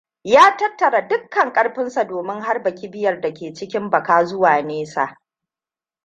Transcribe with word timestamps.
Ya 0.23 0.57
tattara 0.57 1.07
dukkan 1.07 1.53
ƙarfinsa 1.53 2.03
domin 2.07 2.41
harba 2.41 2.71
kibiyar 2.75 3.21
dake 3.21 3.53
cikin 3.53 3.89
baka 3.89 4.25
zuwa 4.25 4.61
nesa. 4.61 5.17